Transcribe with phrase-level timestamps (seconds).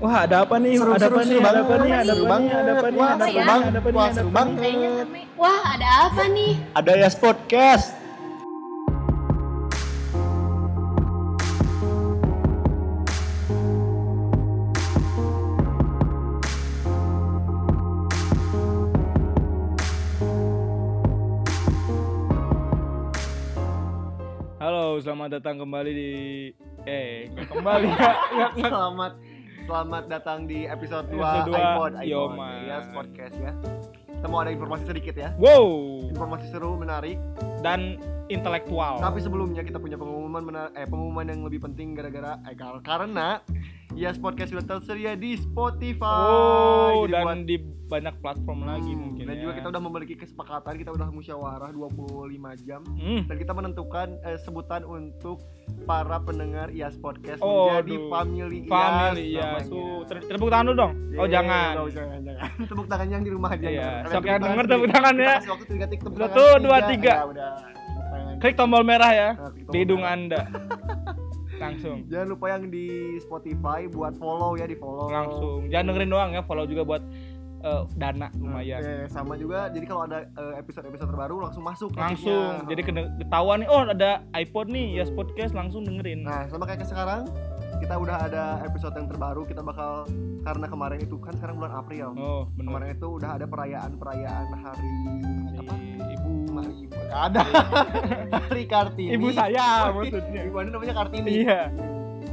[0.00, 0.80] Wah, ada apa nih?
[0.80, 1.40] Seru, ada seru, apa seru nih?
[1.40, 1.60] Ada banget.
[1.60, 1.92] apa nih?
[1.92, 2.50] Ada apa nih?
[2.56, 2.98] Ada apa nih?
[3.00, 3.36] Wah, Ada apa nih?
[3.36, 3.92] Ada apa nih?
[3.92, 4.42] Wah, Ada seru apa
[5.12, 5.24] nih?
[5.36, 6.52] Wah, ada apa nih?
[6.72, 7.88] Ada Yas Podcast.
[24.60, 26.10] Halo, selamat datang kembali di
[26.84, 28.12] eh kembali ya.
[28.54, 29.12] Selamat
[29.70, 32.58] selamat datang di episode 2 Episode dua, iPod yo, iPod man.
[32.66, 33.52] Yes, podcast ya.
[34.10, 35.30] Kita mau ada informasi sedikit ya.
[35.38, 37.22] Wow, Informasi seru, menarik.
[37.62, 37.94] dan
[38.26, 38.98] intelektual.
[38.98, 43.46] Tapi sebelumnya kita punya pengumuman menar- eh pengumuman yang lebih penting gara-gara eh kar- karena
[43.92, 46.22] Yes Podcast sudah tersedia di Spotify.
[46.24, 49.42] Oh, Jadi dan buat- di banyak platform lagi Hmm, mungkin dan ya.
[49.42, 53.26] juga kita udah memiliki kesepakatan, kita udah musyawarah 25 jam Hmm.
[53.26, 55.42] dan kita menentukan eh, sebutan untuk
[55.84, 58.08] para pendengar IAS Podcast Oh, menjadi aduh.
[58.08, 59.66] family IAS Family ya, namanya.
[59.66, 60.92] su ter- tepuk tangan dulu dong.
[61.10, 61.72] Oh, Yeay, jangan.
[61.74, 62.42] usah, jangan, jangan.
[62.70, 63.66] tepuk tangan yang di rumah aja.
[63.66, 63.98] Iya, nggak.
[64.06, 65.34] sok Kalian yang denger tepuk tangan Kita ya.
[65.34, 66.60] kasih waktu tiga detik tepuk Satu, tangan.
[66.62, 67.10] dua, tiga.
[67.12, 67.50] Ya, udah.
[67.58, 68.34] Tepuk tangan.
[68.38, 70.14] Klik tombol merah ya Nah, tombol di hidung merah.
[70.14, 70.40] Anda.
[71.60, 71.98] Langsung.
[72.08, 72.86] Jangan lupa yang di
[73.20, 75.12] Spotify buat follow ya di follow.
[75.12, 75.68] Langsung.
[75.68, 77.02] Jangan dengerin doang ya, follow juga buat
[77.60, 78.80] eh, dana lumayan.
[78.80, 79.68] Oke, sama juga.
[79.68, 81.92] Jadi kalau ada eh, episode-episode terbaru langsung masuk.
[81.92, 82.64] Langsung.
[82.64, 82.68] notifnya.
[82.72, 82.82] Jadi
[83.20, 86.24] ketahuan nih, oh ada iPod nih, ya podcast langsung dengerin.
[86.24, 87.28] Nah, sama kayak sekarang
[87.80, 89.44] kita udah ada episode yang terbaru.
[89.44, 90.08] Kita bakal
[90.40, 92.08] karena kemarin itu kan sekarang bulan April.
[92.16, 92.44] Oh.
[92.56, 94.92] Kemarin itu udah ada perayaan-perayaan hari
[95.60, 95.74] apa?
[96.50, 96.94] Ibu Hari ibu.
[97.00, 97.42] Nggak ada.
[98.44, 99.10] hari Kartini.
[99.14, 100.42] Ibu saya maksudnya.
[100.44, 101.30] Ibu Anda namanya Kartini.
[101.40, 101.60] Iya.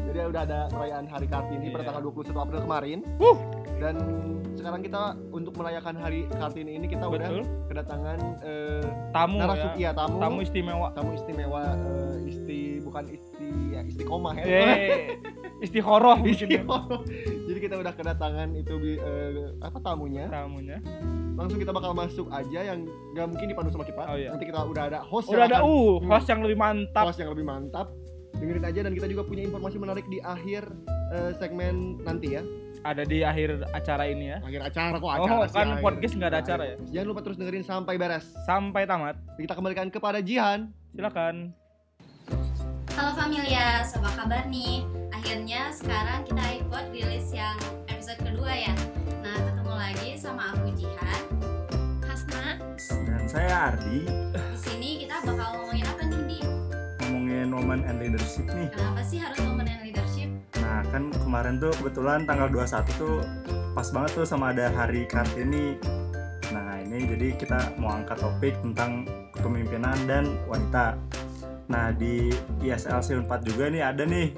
[0.08, 1.88] Jadi udah ada perayaan hari Kartini pada Iya.
[1.88, 2.98] tanggal 21 April kemarin.
[3.18, 3.38] Wuh.
[3.78, 3.96] Dan
[4.58, 7.46] sekarang kita untuk merayakan hari Kartini ini kita udah Betul.
[7.70, 8.82] kedatangan eh,
[9.14, 9.76] Tamu narasum ya.
[9.78, 10.88] iya tamu Tamu istimewa.
[10.92, 14.44] tamu istimewa eh, isti bukan isti ya istiqomah ya.
[14.44, 15.22] Eh,
[15.66, 16.34] istihoroh ya.
[16.34, 16.82] Istiqomah.
[17.58, 20.30] Jadi kita udah kedatangan itu bi- eh, apa tamunya.
[20.30, 20.78] tamunya.
[21.34, 22.86] Langsung kita bakal masuk aja yang
[23.18, 23.98] gak mungkin dipandu sama kita.
[23.98, 24.30] Oh, iya.
[24.30, 26.10] Nanti kita udah ada host Udah yang ada akan- uh Hmm.
[26.14, 27.04] host yang lebih mantap.
[27.10, 27.90] host yang lebih mantap.
[28.38, 30.70] Dengerin aja dan kita juga punya informasi menarik di akhir
[31.10, 32.46] eh, segmen nanti ya.
[32.86, 34.38] Ada di akhir acara ini ya.
[34.38, 35.82] Akhir acara kok Oh, acara sih, kan akhir.
[35.82, 36.76] podcast nggak ada acara ya.
[36.94, 38.26] Jangan lupa terus dengerin sampai beres.
[38.46, 39.18] Sampai tamat.
[39.34, 40.70] Kita kembalikan kepada Jihan.
[40.94, 41.58] Silakan.
[42.94, 44.86] Halo Familia, apa kabar nih?
[45.28, 47.60] Akhirnya sekarang kita iPod rilis yang
[47.92, 48.72] episode kedua ya.
[49.20, 51.22] Nah, ketemu lagi sama aku Jihan,
[52.00, 52.56] Hasna.
[53.04, 56.40] Dan saya Ardi Di sini kita bakal ngomongin apa nih, Di?
[57.04, 58.72] ngomongin woman and leadership nih.
[58.72, 60.32] Kenapa sih harus women and leadership?
[60.64, 63.20] Nah kan kemarin tuh kebetulan tanggal 21 tuh
[63.76, 65.76] pas banget tuh sama ada hari Kartini.
[66.56, 69.04] Nah ini jadi kita mau angkat topik tentang
[69.36, 70.96] kepemimpinan dan wanita.
[71.68, 72.32] Nah di
[72.64, 74.32] ISLC 4 juga nih ada nih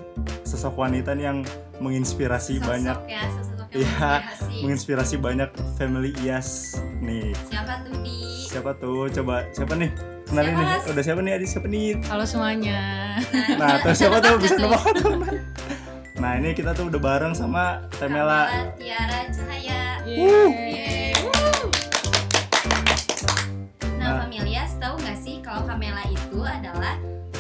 [0.50, 1.40] sosok wanita nih yang
[1.78, 4.56] menginspirasi Sosok banyak ya, sosok yang Iya, menginspirasi.
[4.60, 6.50] menginspirasi banyak family IAS
[7.00, 7.30] nih.
[7.46, 8.18] Siapa tuh, Di?
[8.44, 9.06] Siapa tuh?
[9.12, 9.90] Coba siapa nih?
[10.26, 10.74] Kenalin Siapa, nih.
[10.76, 10.84] Mas?
[10.90, 11.32] Udah siapa nih?
[11.32, 11.88] Adi siapa nih?
[12.04, 12.80] Halo semuanya.
[13.56, 14.94] Nah, terus siapa tuh bisa teman?
[16.18, 18.50] Nah, ini kita tuh udah bareng sama Temela.
[18.76, 20.02] Tiara Cahaya.
[20.04, 21.14] Yeay.
[23.96, 24.26] Nah, Nah.
[24.26, 26.96] Familia, tahu nggak sih kalau Kamela itu adalah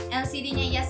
[0.10, 0.90] LCD-nya Yas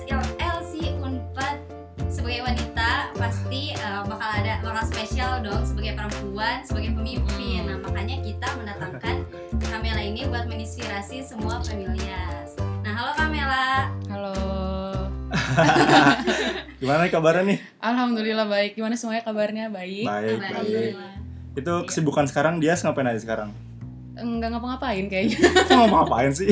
[11.30, 12.58] semua Familias.
[12.82, 13.86] Nah halo Kamela.
[14.10, 14.34] Halo.
[16.82, 17.58] Gimana nih kabarnya nih?
[17.78, 18.74] Alhamdulillah baik.
[18.74, 19.70] Gimana semuanya kabarnya?
[19.70, 20.10] Baik.
[20.10, 20.92] Baik, baik.
[21.54, 23.54] Itu kesibukan sekarang dia ngapain aja sekarang?
[24.18, 25.38] Enggak ngapa-ngapain kayaknya.
[25.70, 26.50] Kok mau ngapain sih?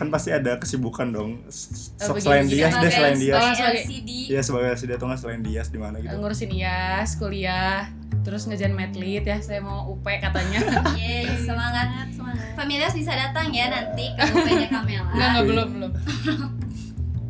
[0.00, 1.44] Kan pasti ada kesibukan dong.
[1.44, 1.52] Oh,
[2.00, 3.12] Sok selain Dias deh, selain.
[3.28, 4.08] Oh, sebagai- LCD.
[4.32, 6.16] Iya sebagai LCD atau nggak selain Dias di mana gitu?
[6.16, 9.40] Ngurusin IAS, kuliah, terus ngejan medlit ya.
[9.40, 10.60] Saya mau UP katanya.
[11.00, 12.52] Yeay, semangat semangat.
[12.54, 15.08] Familias bisa datang ya nanti ke UP-nya Kamela.
[15.08, 15.92] Enggak, enggak belum, belum.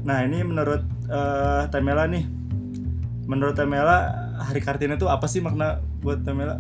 [0.03, 2.26] Nah ini menurut eh, Temela nih,
[3.31, 6.58] menurut Temela hari Kartini itu apa sih makna buat Temela?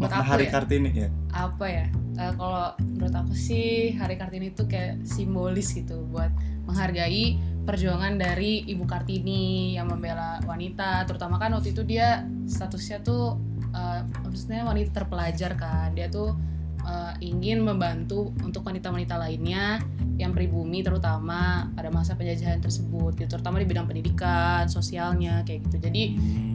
[0.00, 0.52] Buat Makna hari ya?
[0.56, 1.08] Kartini ya?
[1.36, 1.86] Apa ya?
[2.16, 6.32] Eh, kalau menurut aku sih Hari Kartini itu kayak simbolis gitu buat
[6.64, 7.36] menghargai
[7.66, 13.36] perjuangan dari Ibu Kartini yang membela wanita, terutama kan waktu itu dia statusnya tuh
[13.74, 15.90] eh, maksudnya wanita terpelajar kan.
[15.98, 16.38] Dia tuh
[16.86, 19.82] eh, ingin membantu untuk wanita-wanita lainnya
[20.16, 25.90] yang pribumi terutama pada masa penjajahan tersebut gitu, terutama di bidang pendidikan, sosialnya kayak gitu.
[25.90, 26.02] Jadi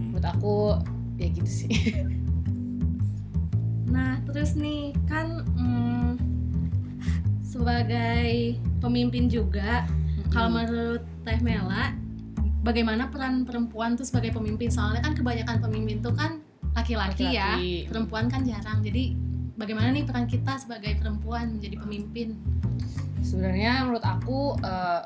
[0.10, 0.80] menurut aku
[1.20, 1.76] ya gitu sih.
[3.92, 6.16] Nah, terus nih kan mm,
[7.44, 9.84] sebagai pemimpin juga,
[10.32, 11.92] kalau menurut Teh Mela,
[12.64, 14.72] bagaimana peran perempuan tuh sebagai pemimpin?
[14.72, 16.40] Soalnya kan kebanyakan pemimpin tuh kan
[16.72, 17.92] laki-laki ya Laki-laki.
[17.92, 18.80] perempuan kan jarang.
[18.80, 19.14] Jadi
[19.60, 22.40] bagaimana nih peran kita sebagai perempuan menjadi pemimpin?
[23.22, 25.02] Sebenarnya menurut aku eh,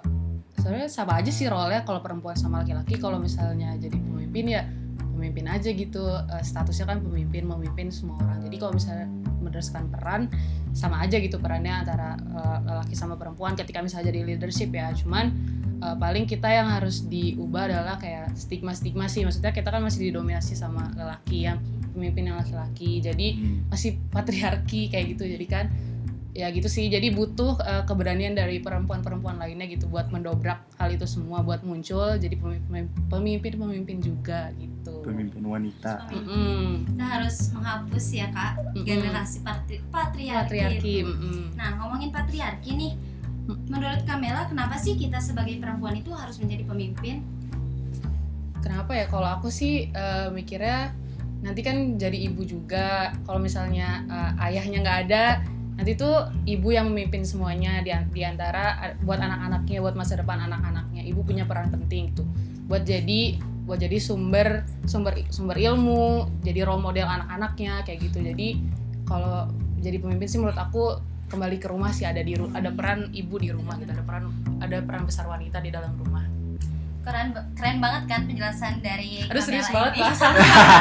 [0.62, 3.02] sebenarnya sama aja sih role-nya kalau perempuan sama laki-laki.
[3.02, 4.62] Kalau misalnya jadi pemimpin ya
[5.18, 6.06] pemimpin aja gitu.
[6.06, 8.46] Eh, statusnya kan pemimpin memimpin semua orang.
[8.46, 9.10] Jadi kalau misalnya
[9.46, 10.22] berdasarkan peran
[10.76, 14.92] sama aja gitu perannya antara eh, laki sama perempuan ketika misalnya jadi leadership ya.
[14.92, 15.32] Cuman
[15.80, 19.24] eh, paling kita yang harus diubah adalah kayak stigma-stigma sih.
[19.24, 21.62] Maksudnya kita kan masih didominasi sama lelaki yang
[21.96, 23.00] pemimpin yang laki-laki.
[23.00, 23.72] Jadi Hmm.
[23.72, 25.24] masih patriarki kayak gitu.
[25.24, 25.66] Jadi kan
[26.36, 31.08] ya gitu sih jadi butuh eh, keberanian dari perempuan-perempuan lainnya gitu buat mendobrak hal itu
[31.08, 32.36] semua buat muncul jadi
[33.08, 36.92] pemimpin-pemimpin juga gitu pemimpin wanita Mm-mm.
[36.92, 38.52] Kita harus menghapus ya kak
[38.84, 40.52] generasi patri patriarki.
[40.52, 41.40] patriarki mm-mm.
[41.56, 42.92] Nah ngomongin patriarki nih,
[43.72, 47.24] menurut Kamela kenapa sih kita sebagai perempuan itu harus menjadi pemimpin?
[48.66, 50.90] kenapa ya kalau aku sih eh, mikirnya
[51.46, 55.26] nanti kan jadi ibu juga kalau misalnya eh, ayahnya nggak ada
[55.76, 61.04] nanti tuh ibu yang memimpin semuanya di, di antara buat anak-anaknya buat masa depan anak-anaknya.
[61.04, 62.28] Ibu punya peran penting tuh.
[62.72, 68.24] Buat jadi buat jadi sumber sumber sumber ilmu jadi role model anak-anaknya kayak gitu.
[68.24, 68.64] Jadi
[69.04, 69.52] kalau
[69.84, 73.52] jadi pemimpin sih menurut aku kembali ke rumah sih ada di ada peran ibu di
[73.52, 73.92] rumah gitu.
[73.92, 74.32] Ada peran
[74.64, 76.24] ada peran besar wanita di dalam rumah.
[77.06, 80.02] Keren keren banget kan penjelasan dari aduh serius Kamela banget ini.
[80.02, 80.26] bahasa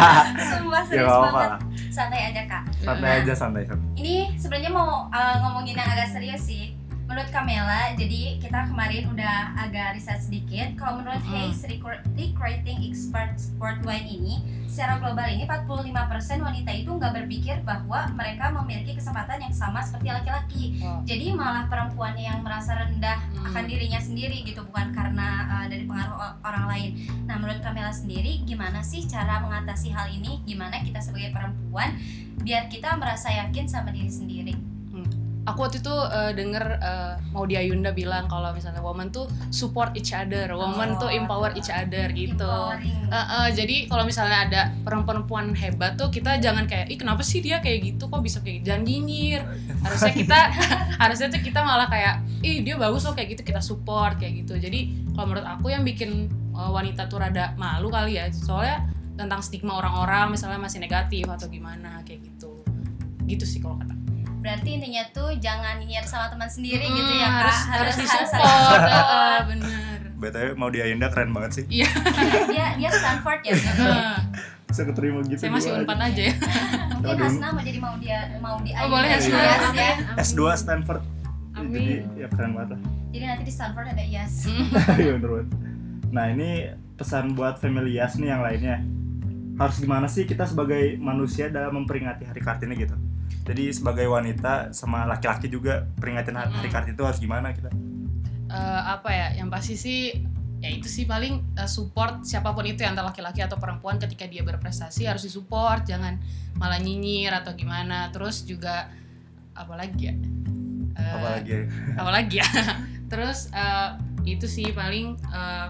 [0.55, 1.51] Sumpah ya serius banget.
[1.95, 2.63] Santai aja kak.
[2.83, 3.19] santai Nah.
[3.23, 6.74] aja santai santai Ini sebenarnya mau uh, ngomongin yang agak serius sih.
[7.05, 10.73] Menurut Kamela, jadi kita kemarin udah agak riset sedikit.
[10.75, 11.31] Kalau menurut Mm.
[11.31, 15.93] Hayes Recru- Recruiting Experts Worldwide ini, secara global ini 45%
[16.41, 20.65] wanita itu nggak berpikir bahwa mereka memiliki kesempatan yang sama seperti laki-laki.
[20.81, 21.05] Wow.
[21.05, 23.53] Jadi malah perempuan yang merasa rendah Mm.
[23.53, 26.91] akan dirinya sendiri gitu, bukan karena uh, dari pengaruh orang lain.
[27.25, 30.41] Nah, menurut Kamela sendiri, gimana sih cara mengatasi hal ini?
[30.43, 32.01] Gimana kita sebagai perempuan
[32.41, 34.57] biar kita merasa yakin sama diri sendiri?
[35.45, 40.11] Aku waktu itu eh, denger eh, Maudy Ayunda bilang kalau misalnya woman tuh support each
[40.11, 41.13] other, woman tuh Oh.
[41.15, 42.55] empower each other gitu.
[43.09, 47.45] Eh, eh, jadi kalau misalnya ada perempuan-perempuan hebat tuh kita jangan kayak ih kenapa sih
[47.45, 48.09] dia kayak gitu?
[48.09, 48.67] Kok bisa kayak gitu?
[48.73, 49.41] Jangan nyinyir.
[49.85, 50.39] Harusnya kita
[51.03, 54.57] harusnya tuh kita malah kayak ih dia bagus loh kayak gitu kita support kayak gitu.
[54.57, 56.27] Jadi kalau menurut aku yang bikin
[56.57, 61.47] eh, wanita tuh rada malu kali ya soalnya tentang stigma orang-orang misalnya masih negatif atau
[61.47, 62.65] gimana kayak gitu.
[63.25, 63.94] Gitu sih kalau kata
[64.45, 67.35] Berarti intinya tuh jangan nyinyir sama teman sendiri Mm, gitu ya, Kak.
[67.41, 68.83] harus harus disupport support.
[68.85, 71.65] Eh, eh, bener btw mau di Ayunda keren banget sih
[72.49, 73.53] dia dia Stanford ya.
[74.65, 76.35] bisa keterima gitu saya masih gua unpad aja ya
[76.97, 77.21] Mungkin.
[77.21, 79.37] Hasna mau jadi mau dia mau di Oh, boleh, Hasna.
[79.37, 79.93] Yes, ya.
[80.17, 81.03] S2 Stanford
[81.53, 81.73] Amin.
[81.73, 82.81] jadi ya keren banget lah
[83.11, 84.33] Jadi nanti di Stanford ada Yes.
[85.03, 85.49] Iya bener banget.
[86.11, 86.51] Nah ini
[86.95, 88.77] pesan buat Femilias nih yang lainnya
[89.55, 92.97] Harus gimana sih kita sebagai manusia dalam memperingati Hari Kartini gitu
[93.45, 96.73] Jadi sebagai wanita sama laki-laki juga peringatin Hari Mm-mm.
[96.73, 97.69] Kartini itu harus gimana kita?
[98.49, 100.01] Eh, apa ya yang pasti sih
[100.65, 104.25] ya itu sih paling eh, support siapa pun itu yang antara laki-laki atau perempuan ketika
[104.25, 106.17] dia berprestasi harus disupport jangan
[106.57, 108.09] malah nyinyir atau gimana.
[108.17, 108.89] Terus juga
[109.53, 110.15] apalagi ya?
[110.95, 111.63] Eh, Apalagi ya?
[112.01, 112.49] apalagi ya?
[113.13, 113.91] Terus eh,
[114.25, 115.69] itu sih paling eh,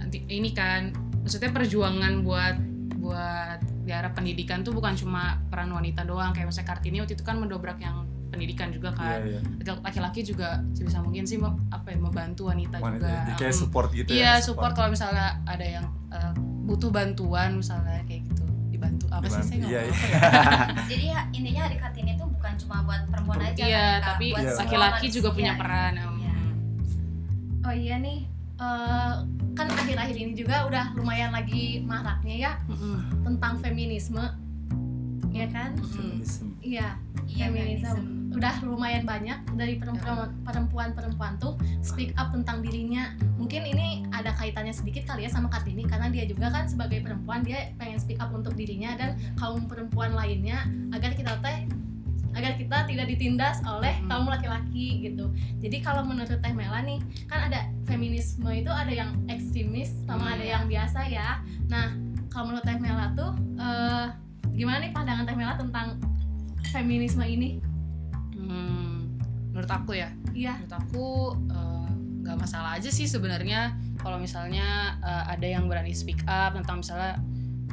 [0.00, 2.56] nanti ini kan maksudnya perjuangan buat
[3.00, 7.22] buat di arah pendidikan tuh bukan cuma peran wanita doang kayak misalnya Kartini waktu itu
[7.22, 11.86] kan mendobrak yang pendidikan juga kan Iya iya laki-laki juga sebisa mungkin sih mau- apa
[11.86, 13.60] ya membantu wanita, Wanita juga jadi kayak Mm.
[13.60, 16.32] support gitu iya ya support kalau misalnya ada yang eh,
[16.64, 19.68] butuh bantuan misalnya kayak gitu dibantu apa sih saya Dibantu.
[19.68, 19.92] Iya, iya.
[19.94, 20.18] apa ya?
[20.84, 24.50] Jadi ha- intinya hari Kartini itu bukan cuma buat perempuan aja iya kan, tapi Iya.
[24.56, 26.14] laki-laki juga punya peran em.
[26.18, 26.34] Iya.
[27.62, 28.18] Oh iya nih,
[28.64, 29.14] eh,
[29.54, 33.22] kan akhir-akhir ini juga udah lumayan lagi maraknya ya Mm-mm.
[33.22, 34.24] tentang feminisme,
[35.30, 35.76] ya kan?
[35.78, 36.56] Feminisme.
[36.58, 38.02] Iya, Iya, feminisme.
[38.34, 43.14] Udah lumayan banyak dari perempuan- perempuan-perempuan tuh speak up tentang dirinya.
[43.38, 47.46] Mungkin ini ada kaitannya sedikit kali ya sama Kartini karena dia juga kan sebagai perempuan
[47.46, 51.70] dia pengen speak up untuk dirinya dan kaum perempuan lainnya agar kita teh
[52.34, 54.10] agar kita tidak ditindas oleh Hmm.
[54.10, 55.30] kaum laki-laki gitu.
[55.62, 56.98] Jadi kalau menurut Teh Mela nih,
[57.30, 60.34] kan ada feminisme itu ada yang ekstremis sama Hmm.
[60.36, 61.40] ada yang biasa ya.
[61.68, 61.92] Nah,
[62.28, 64.06] kalau menurut Teh Mela tuh eh,
[64.52, 66.00] gimana nih pandangan Teh Mela tentang
[66.68, 67.60] feminisme ini?
[68.34, 69.14] Hmm,
[69.50, 70.58] menurut aku ya Iya.
[70.58, 71.06] menurut aku
[71.48, 71.88] eh,
[72.24, 77.20] nggak masalah aja sih sebenarnya kalau misalnya eh, ada yang berani speak up tentang misalnya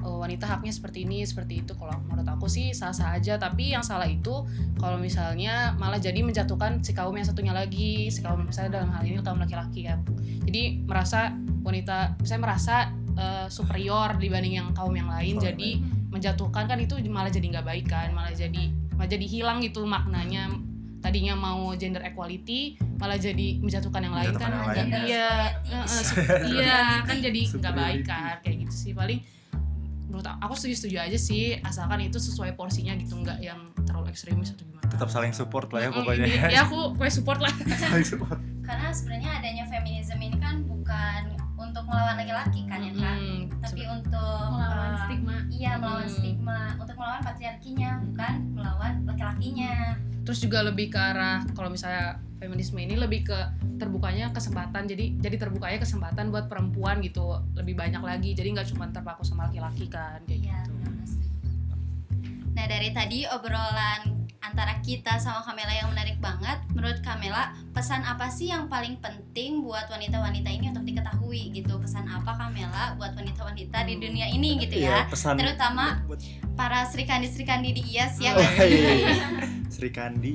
[0.04, 1.74] oh, wanita haknya seperti ini seperti itu.
[1.78, 3.38] Kalau menurut aku sih sah sah aja.
[3.38, 4.46] Tapi yang salah itu
[4.78, 9.04] kalau misalnya malah jadi menjatuhkan si kaum yang satunya lagi si kaum misalnya dalam hal
[9.06, 9.98] ini kaum laki-laki ya.
[10.46, 12.76] Jadi merasa wanita saya merasa
[13.18, 15.38] eh, superior dibanding yang kaum yang lain.
[15.38, 15.70] Yang jadi
[16.12, 18.68] menjatuhkan kan itu malah jadi nggak baik kan malah jadi
[18.98, 20.50] malah jadi hilang gitu maknanya.
[21.02, 24.54] Tadinya mau gender equality malah jadi menjatuhkan yang lain kan.
[24.54, 25.10] Menjatuhkan yang lain.
[25.10, 25.30] iya
[26.46, 28.94] iya kan jadi nggak baik kan kayak gitu sih.
[28.94, 29.41] Paling
[30.12, 34.12] menurut aku- aku setuju setuju aja sih asalkan itu sesuai porsinya gitu nggak yang terlalu
[34.12, 34.84] ekstremis atau gimana.
[34.86, 36.26] Tetap saling support lah ya Mm, pokoknya.
[36.28, 37.54] ini- ya aku pokoknya support lah.
[37.88, 38.36] Saling support.
[38.62, 41.22] Karena sebenarnya adanya feminisme ini kan bukan
[41.56, 45.36] untuk melawan laki-laki kan ya kan Mm, tapi untuk melawan eh, stigma.
[45.50, 46.14] iya melawan Hmm.
[46.14, 46.60] stigma.
[46.76, 49.96] Untuk melawan patriarkinya bukan melawan laki-lakinya.
[50.22, 53.38] Terus juga lebih ke arah kalau misalnya feminisme ini lebih ke
[53.78, 57.22] terbukanya kesempatan jadi jadi terbukanya kesempatan buat perempuan gitu
[57.54, 60.82] lebih banyak lagi jadi nggak cuma terpaku sama laki-laki kan kayak Iya, gitu.
[62.52, 64.02] Nah, dari tadi obrolan
[64.42, 66.60] antara kita sama Kamela yang menarik banget.
[66.70, 71.80] Menurut Kamela, pesan apa sih yang paling penting buat wanita-wanita ini untuk diketahui gitu?
[71.80, 75.08] Pesan apa Kamela buat wanita-wanita di dunia ini gitu Iya, ya?
[75.08, 76.20] pesan Terutama buat
[76.54, 79.00] para Sri Kandi Sri Kandi di IAS ya Oh, nggak iya, sih?
[79.00, 79.28] iya.
[79.74, 80.34] Sri Kandi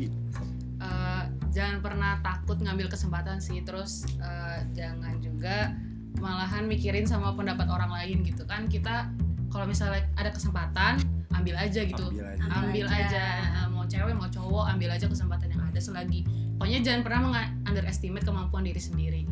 [1.56, 3.64] jangan pernah takut ngambil kesempatan sih.
[3.64, 5.72] Terus eh, jangan juga
[6.20, 8.68] malahan mikirin sama pendapat orang lain gitu kan.
[8.68, 9.08] Kita
[9.48, 11.00] kalau misalnya ada kesempatan
[11.32, 12.12] ambil aja gitu.
[12.12, 12.44] Ambil aja.
[12.44, 13.00] Ambil ambil aja.
[13.08, 13.24] aja.
[13.64, 16.28] Eh, mau cewek mau cowok ambil aja kesempatan yang ada selagi.
[16.60, 17.20] Pokoknya jangan pernah
[17.64, 19.22] underestimate kemampuan diri sendiri.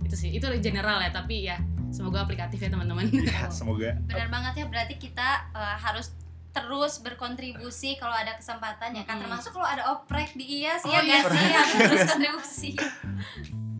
[0.00, 0.32] Itu sih.
[0.32, 1.60] Itu general ya tapi ya
[1.92, 3.12] semoga aplikatif ya teman-teman.
[3.12, 4.00] Ya semoga.
[4.08, 6.16] Benar banget ya, berarti kita eh, harus
[6.56, 10.98] terus berkontribusi kalau ada kesempatan ya kan termasuk kalau ada oprek di IAS Oh, ya
[10.98, 11.20] iya.
[11.20, 12.70] nggak sih harus terus kontribusi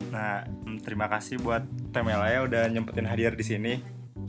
[0.07, 3.75] Nah, mm, terima kasih buat Temela ya udah nyempetin hadir di sini.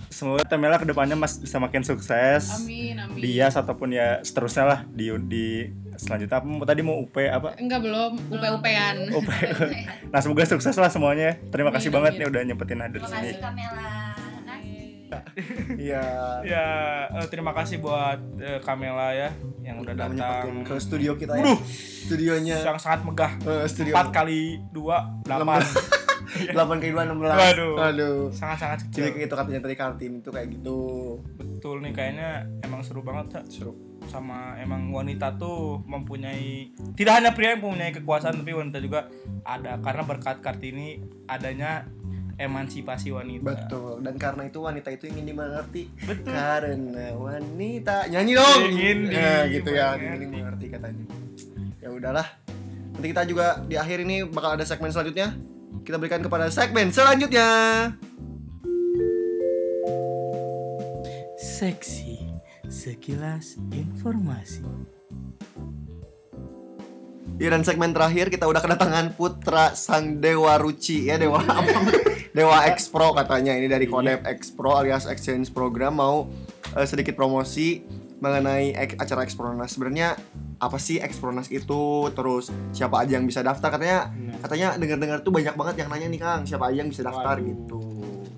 [0.09, 2.49] Semoga Temela ke depannya mas bisa makin sukses.
[2.55, 5.45] amin amin Dia ataupun ya seterusnya lah di di
[5.95, 7.55] selanjutnya apa tadi mau UP apa?
[7.55, 9.29] enggak belum up-upan UP.
[10.11, 11.39] nah, semoga sukses lah semuanya.
[11.47, 12.19] Terima kasih Amin, banget amin.
[12.19, 13.27] nih udah nyempetin hadir di terima sini.
[13.29, 14.06] kasih Kamela Nah,
[15.87, 16.03] Iya.
[16.41, 16.65] Ya,
[17.11, 20.63] eh, terima kasih buat eh, Kamela ya yang udah Udah datang.
[20.63, 21.43] ke studio kita ya.
[21.43, 21.59] Waduh.
[22.07, 23.31] Studionya Yang sangat megah.
[23.41, 25.97] eh, studio 4 kali 2 8.
[26.53, 27.19] 8 ke 2 16.
[27.19, 27.73] Waduh.
[27.79, 28.19] Aduh.
[28.29, 29.13] Sangat-sangat Jadi kecil.
[29.13, 30.79] kayak itu katanya tadi Kartin itu kayak gitu.
[31.35, 32.29] Betul nih kayaknya
[32.61, 33.43] emang seru banget.
[33.47, 33.73] Seru.
[34.07, 39.11] sama emang wanita tuh mempunyai tidak hanya pria yang mempunyai kekuasaan tapi wanita juga
[39.43, 40.95] ada karena berkat Kartini
[41.27, 41.83] adanya
[42.37, 43.43] emansipasi wanita.
[43.43, 44.05] Betul.
[44.05, 45.89] Dan karena itu wanita itu ingin dimengerti.
[46.05, 46.31] Betul.
[46.31, 48.61] Karena wanita nyanyi dong.
[48.69, 51.05] Ingin Nah, gitu ya, ingin dimengerti katanya.
[51.81, 52.27] Ya udahlah.
[52.93, 55.33] Nanti kita juga di akhir ini bakal ada segmen selanjutnya.
[55.81, 57.49] Kita berikan kepada segmen selanjutnya.
[61.37, 62.21] Seksi
[62.69, 64.61] Sekilas Informasi
[67.37, 72.16] dan segmen terakhir kita udah kedatangan putra sang dewa ruci ya dewa apa?
[72.37, 73.57] Dewa Expro katanya.
[73.57, 75.91] Ini dari Kodep Expro alias Exchange Program.
[75.91, 76.29] Mau
[76.71, 77.81] eh, sedikit promosi
[78.17, 80.13] mengenai ek- acara Expronas sebenarnya
[80.57, 81.81] apa sih Expronas itu?
[82.13, 83.73] Terus siapa aja yang bisa daftar?
[83.73, 86.41] Katanya katanya dengar-dengar tuh banyak banget yang nanya nih Kang.
[86.45, 87.47] Siapa aja yang bisa daftar Waduh.
[87.47, 87.81] gitu.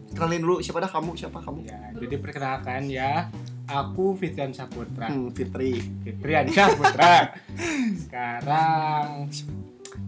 [0.09, 0.89] Kenalin dulu siapa dah?
[0.89, 1.59] Kamu siapa kamu?
[1.63, 3.31] Ya, jadi perkenalkan ya,
[3.65, 5.07] aku Fitrian Saputra.
[5.07, 5.79] hmm, Fitri.
[6.03, 7.39] Fitrian Saputra.
[8.03, 9.31] Sekarang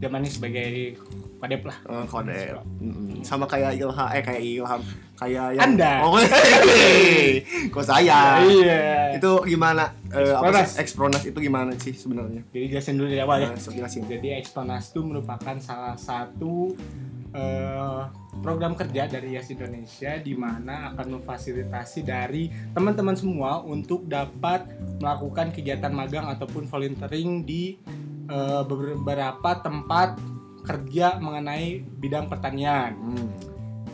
[0.01, 0.99] zamannya sebagai
[1.41, 1.77] kodep lah.
[1.89, 3.25] Oh, Kodep Mm-mm.
[3.25, 4.81] sama kayak Ilham eh kayak Ilham
[5.17, 6.05] kayak yang Anda.
[6.05, 7.41] oh, hei.
[7.73, 9.17] kok saya Iya.
[9.17, 10.69] itu gimana eh, apa Expronas.
[10.69, 13.49] sih Expronas itu gimana sih sebenarnya Jadi jelasin dulu dari awal ya.
[13.49, 16.77] Nah, jelasin Jadi Exponas itu merupakan salah satu
[17.31, 18.01] eh,
[18.39, 24.65] program kerja dari YAS Indonesia di mana akan memfasilitasi dari teman-teman semua untuk dapat
[24.97, 27.77] melakukan kegiatan magang ataupun volunteering di
[28.27, 30.17] eh, beberapa tempat
[30.61, 32.93] kerja mengenai bidang pertanian.
[32.93, 33.27] Hmm.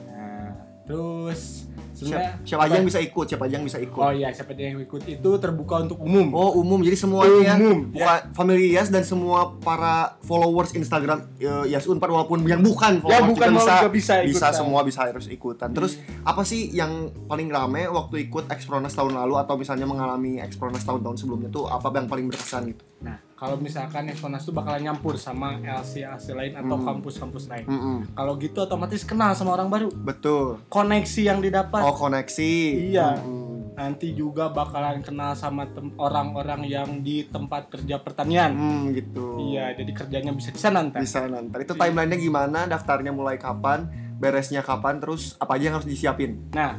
[0.07, 0.51] Nah,
[0.83, 4.53] terus siapa, siapa aja yang bisa ikut siapa aja yang bisa ikut Oh iya, siapa
[4.53, 6.29] yang ikut itu terbuka untuk umum.
[6.29, 7.89] Oh umum jadi semuanya ya umum.
[7.89, 13.01] bukan family Yas dan semua para followers Instagram eh, Yas Unpad walaupun yang bukan Ya
[13.01, 14.53] followers bukan juga mau bisa juga bisa bisa ikutan.
[14.53, 19.33] semua bisa harus ikutan terus apa sih yang paling rame waktu ikut Expronas tahun lalu
[19.41, 24.09] atau misalnya mengalami Expronas tahun-tahun sebelumnya tuh apa yang paling berkesan gitu Nah, kalau misalkan
[24.09, 26.85] Exponas itu bakalan nyampur sama LC-LC lain atau Hmm.
[26.87, 27.63] kampus-kampus lain.
[27.63, 27.97] Mm-mm.
[28.11, 29.89] Kalau gitu otomatis kenal sama orang baru.
[29.93, 32.51] betul Koneksi yang didapat oh koneksi
[32.89, 33.13] Iya.
[33.15, 33.45] Mm-mm.
[33.73, 38.49] nanti juga bakalan kenal sama orang-orang yang di tempat kerja pertanian.
[38.49, 40.97] Hmm, gitu Iya, jadi kerjanya bisa di sana ntar.
[40.97, 43.85] bisa nanti itu timelinenya gimana daftarnya mulai kapan
[44.17, 46.73] beresnya kapan terus apa aja yang harus disiapin Nah,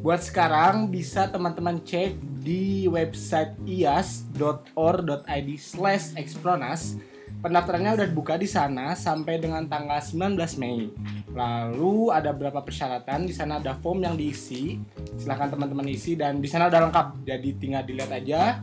[0.00, 6.96] Buat sekarang bisa teman-teman cek di website ias.or.id slash expronas
[7.40, 10.92] Pendaftarannya udah dibuka di sana sampai dengan tanggal 19 Mei.
[11.32, 14.76] Lalu ada beberapa persyaratan, di sana ada form yang diisi.
[15.16, 17.24] Silahkan teman-teman isi dan di sana udah lengkap.
[17.24, 18.60] Jadi tinggal dilihat aja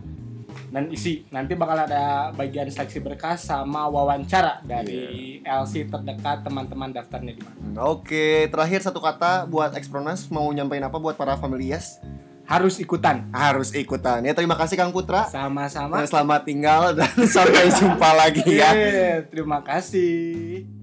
[0.69, 1.25] dan isi.
[1.31, 7.87] Nanti bakal ada bagian seleksi berkas sama wawancara dari LC terdekat teman-teman daftarnya di mana.
[7.87, 12.01] Oke, terakhir satu kata buat Expronas mau nyampein apa buat para familias?
[12.47, 13.27] Harus ikutan.
[13.35, 14.23] Harus ikutan.
[14.23, 15.27] Ya terima kasih Kang Putra.
[15.27, 16.07] Sama-sama.
[16.07, 18.71] Selamat tinggal dan sampai jumpa lagi ya.
[18.71, 20.76] Yeay, terima kasih.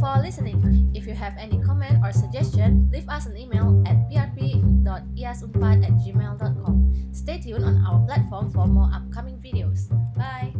[0.00, 0.90] for listening.
[0.96, 6.74] If you have any comment or suggestion, leave us an email at prp.iasumpad at gmail.com.
[7.12, 9.92] Stay tuned on our platform for more upcoming videos.
[10.16, 10.56] Bye!